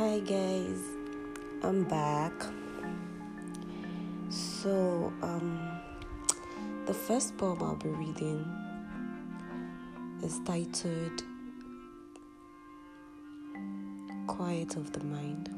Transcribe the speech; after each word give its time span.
Hi 0.00 0.18
guys, 0.20 0.80
I'm 1.62 1.84
back. 1.84 2.32
So, 4.30 5.12
um, 5.20 5.78
the 6.86 6.94
first 6.94 7.36
poem 7.36 7.62
I'll 7.62 7.76
be 7.76 7.90
reading 7.90 8.50
is 10.22 10.40
titled 10.46 11.22
Quiet 14.26 14.76
of 14.76 14.90
the 14.92 15.04
Mind. 15.04 15.50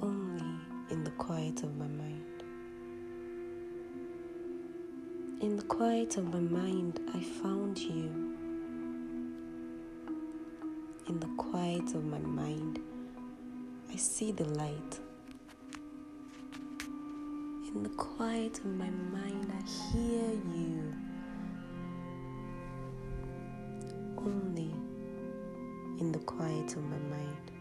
Only 0.00 0.42
in 0.90 1.04
the 1.04 1.12
quiet 1.12 1.62
of 1.62 1.76
my 1.76 1.86
mind. 1.86 2.21
In 5.42 5.56
the 5.56 5.64
quiet 5.64 6.18
of 6.18 6.32
my 6.32 6.38
mind, 6.38 7.00
I 7.12 7.20
found 7.20 7.76
you. 7.76 8.36
In 11.08 11.18
the 11.18 11.26
quiet 11.36 11.96
of 11.96 12.04
my 12.04 12.20
mind, 12.20 12.78
I 13.92 13.96
see 13.96 14.30
the 14.30 14.44
light. 14.44 15.00
In 17.74 17.82
the 17.82 17.88
quiet 17.88 18.60
of 18.60 18.66
my 18.66 18.88
mind, 18.88 19.52
I 19.52 19.62
hear 19.90 20.30
you. 20.54 20.94
Only 24.18 24.72
in 25.98 26.12
the 26.12 26.20
quiet 26.20 26.76
of 26.76 26.84
my 26.84 26.98
mind. 26.98 27.51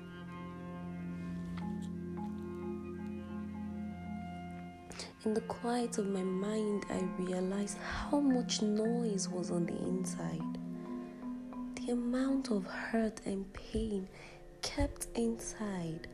In 5.23 5.35
the 5.35 5.41
quiet 5.41 5.99
of 5.99 6.07
my 6.07 6.23
mind, 6.23 6.87
I 6.89 7.03
realized 7.21 7.77
how 7.77 8.19
much 8.19 8.63
noise 8.63 9.29
was 9.29 9.51
on 9.51 9.67
the 9.67 9.77
inside. 9.77 10.57
The 11.75 11.91
amount 11.91 12.49
of 12.49 12.65
hurt 12.65 13.21
and 13.27 13.45
pain 13.53 14.09
kept 14.63 15.05
inside. 15.13 16.07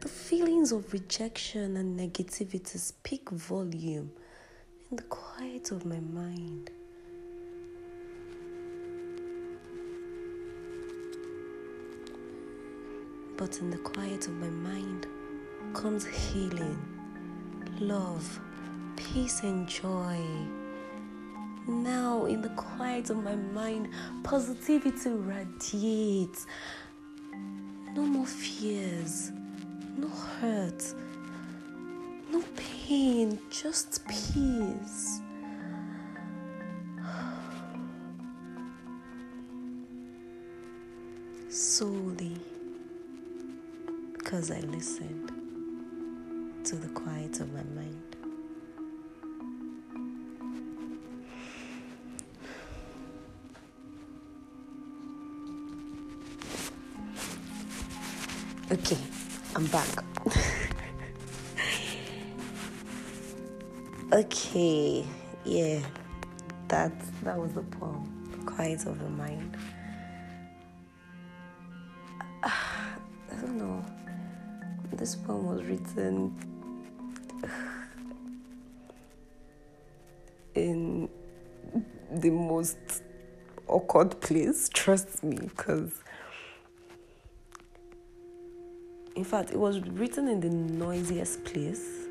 The 0.00 0.08
feelings 0.08 0.72
of 0.72 0.92
rejection 0.92 1.76
and 1.76 1.96
negativity 1.96 2.76
speak 2.78 3.30
volume 3.30 4.10
in 4.90 4.96
the 4.96 5.04
quiet 5.04 5.70
of 5.70 5.86
my 5.86 6.00
mind. 6.00 6.72
But 13.36 13.60
in 13.60 13.70
the 13.70 13.78
quiet 13.78 14.26
of 14.26 14.32
my 14.32 14.48
mind 14.48 15.06
comes 15.72 16.04
healing, 16.04 16.97
love, 17.80 18.38
peace, 18.96 19.42
and 19.42 19.68
joy. 19.68 20.18
Now, 21.66 22.26
in 22.26 22.42
the 22.42 22.50
quiet 22.50 23.10
of 23.10 23.16
my 23.22 23.34
mind, 23.36 23.88
positivity 24.24 25.10
radiates. 25.10 26.46
No 27.94 28.02
more 28.02 28.26
fears, 28.26 29.30
no 29.96 30.08
hurt, 30.08 30.92
no 32.30 32.42
pain, 32.56 33.38
just 33.50 34.06
peace. 34.06 35.20
Solely 41.48 42.36
because 44.12 44.50
I 44.50 44.60
listened 44.60 45.37
to 46.68 46.76
the 46.76 46.88
quiet 46.88 47.40
of 47.40 47.50
my 47.54 47.62
mind. 47.62 48.16
Okay, 58.70 58.98
I'm 59.56 59.64
back. 59.68 59.88
okay, 64.12 65.06
yeah, 65.46 65.80
that 66.68 66.92
that 67.22 67.38
was 67.38 67.54
the 67.54 67.62
poem, 67.62 68.28
the 68.30 68.44
quiet 68.44 68.84
of 68.84 68.98
the 68.98 69.08
mind. 69.08 69.56
I 72.44 72.50
don't 73.40 73.56
know. 73.56 73.82
This 74.92 75.16
poem 75.16 75.46
was 75.46 75.64
written 75.64 76.57
in 80.54 81.08
the 82.10 82.30
most 82.30 82.78
awkward 83.66 84.20
place, 84.20 84.68
trust 84.68 85.22
me, 85.22 85.36
because 85.36 85.92
in 89.18 89.24
fact, 89.24 89.50
it 89.50 89.58
was 89.58 89.80
written 89.80 90.28
in 90.28 90.40
the 90.40 90.48
noisiest 90.48 91.44
place. 91.44 92.06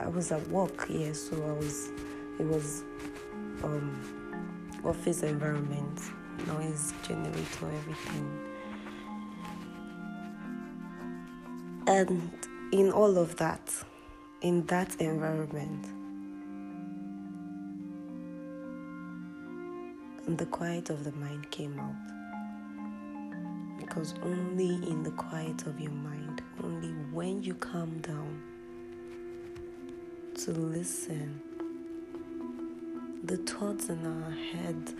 I 0.00 0.08
was 0.08 0.32
at 0.32 0.44
work, 0.48 0.86
yeah, 0.88 1.12
so 1.12 1.36
I 1.36 1.52
was, 1.52 1.90
it 2.40 2.46
was 2.46 2.82
um, 3.62 4.00
office 4.84 5.22
environment, 5.22 6.00
noise 6.48 6.92
generator, 7.06 7.70
everything. 7.78 8.40
And 11.90 12.30
in 12.70 12.92
all 12.92 13.18
of 13.18 13.34
that, 13.38 13.74
in 14.42 14.64
that 14.66 14.94
environment, 15.00 15.86
the 20.38 20.46
quiet 20.46 20.88
of 20.88 21.02
the 21.02 21.10
mind 21.10 21.50
came 21.50 21.76
out 21.80 21.96
because 23.80 24.14
only 24.22 24.76
in 24.88 25.02
the 25.02 25.10
quiet 25.10 25.66
of 25.66 25.80
your 25.80 25.90
mind, 25.90 26.42
only 26.62 26.90
when 27.12 27.42
you 27.42 27.54
calm 27.54 27.98
down 27.98 28.40
to 30.44 30.52
listen, 30.52 31.42
the 33.24 33.36
thoughts 33.38 33.88
in 33.88 34.06
our 34.06 34.30
head 34.30 34.94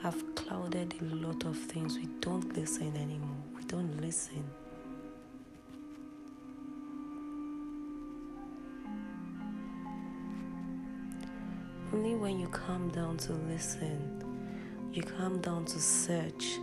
have 0.00 0.34
clouded 0.34 0.94
a 1.02 1.04
lot 1.16 1.44
of 1.44 1.58
things. 1.58 1.98
We 1.98 2.06
don't 2.20 2.56
listen 2.56 2.96
anymore. 2.96 3.42
We 3.54 3.64
don't 3.64 4.00
listen. 4.00 4.42
Only 11.92 12.14
when 12.14 12.38
you 12.38 12.48
calm 12.48 12.90
down 12.90 13.16
to 13.18 13.32
listen, 13.32 14.24
you 14.92 15.02
calm 15.02 15.40
down 15.40 15.64
to 15.66 15.78
search 15.78 16.58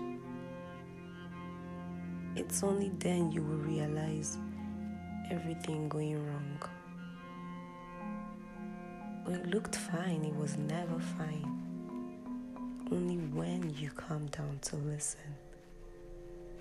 it's 2.36 2.64
only 2.64 2.90
then 3.00 3.32
you 3.32 3.42
will 3.42 3.60
realize 3.60 4.38
everything 5.32 5.88
going 5.88 6.18
wrong. 6.28 6.60
It 9.28 9.48
looked 9.48 9.78
fine, 9.78 10.26
it 10.26 10.36
was 10.36 10.58
never 10.58 11.00
fine. 11.00 11.62
Only 12.92 13.18
when 13.18 13.74
you 13.76 13.90
calm 13.90 14.28
down 14.28 14.60
to 14.64 14.76
listen 14.76 15.34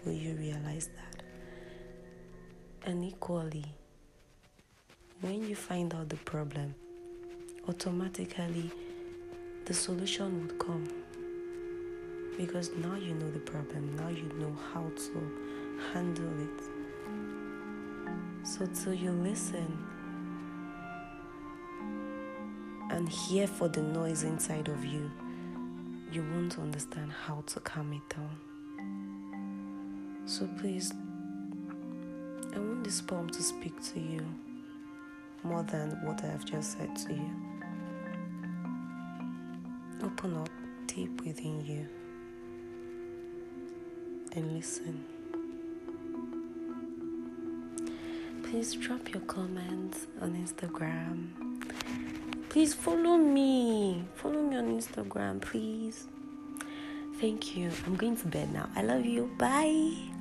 will 0.05 0.13
you 0.13 0.35
realize 0.35 0.89
that. 0.95 1.25
And 2.87 3.05
equally, 3.05 3.67
when 5.23 5.43
you 5.49 5.57
find 5.57 5.93
out 5.93 6.09
the 6.09 6.17
problem, 6.19 6.77
automatically 7.69 8.71
the 9.65 9.75
solution 9.75 10.43
would 10.43 10.59
come. 10.59 10.87
Because 12.37 12.71
now 12.83 12.97
you 12.97 13.15
know 13.15 13.31
the 13.31 13.39
problem, 13.39 13.97
now 13.97 14.09
you 14.09 14.25
know 14.39 14.55
how 14.72 14.83
to 14.97 15.93
handle 15.93 16.33
it. 16.41 16.63
So, 18.47 18.66
till 18.66 18.93
you 18.93 19.13
listen 19.13 19.78
and 22.91 23.09
hear 23.09 23.47
for 23.47 23.69
the 23.69 23.81
noise 23.81 24.25
inside 24.25 24.69
of 24.69 24.84
you, 24.84 25.10
you 26.13 26.22
won't 26.34 26.59
understand 26.59 27.10
how 27.10 27.43
to 27.47 27.60
calm 27.60 27.93
it 27.93 28.15
down. 28.15 28.37
So, 30.27 30.49
please, 30.60 30.93
I 32.55 32.59
want 32.59 32.84
this 32.84 33.01
poem 33.01 33.31
to 33.31 33.43
speak 33.43 33.81
to 33.95 34.01
you 34.01 34.27
more 35.43 35.63
than 35.63 35.91
what 36.05 36.22
I 36.25 36.27
have 36.27 36.45
just 36.45 36.77
said 36.78 36.95
to 36.97 37.13
you. 37.13 37.53
Open 40.16 40.37
up 40.37 40.49
deep 40.87 41.21
within 41.25 41.65
you 41.66 41.87
and 44.37 44.55
listen. 44.55 45.05
please 48.55 48.75
drop 48.75 49.13
your 49.13 49.22
comments 49.22 50.07
on 50.21 50.33
Instagram. 50.34 51.27
Please 52.49 52.72
follow 52.72 53.16
me. 53.16 54.05
Follow 54.15 54.43
me 54.43 54.57
on 54.57 54.81
Instagram, 54.81 55.41
please. 55.41 56.07
Thank 57.21 57.57
you. 57.57 57.72
I'm 57.84 57.97
going 57.97 58.17
to 58.17 58.28
bed 58.28 58.53
now. 58.53 58.69
I 58.77 58.83
love 58.83 59.05
you. 59.05 59.28
Bye. 59.39 60.14